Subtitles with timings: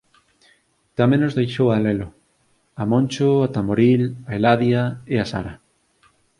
[0.97, 2.07] Tamén nos deixou a Lelo,
[2.81, 5.53] a Moncho, a Tamboril, a Eladia e a Sara.